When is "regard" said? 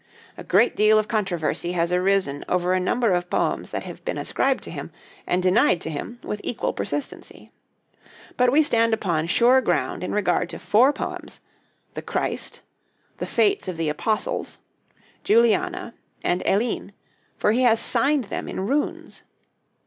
10.11-10.49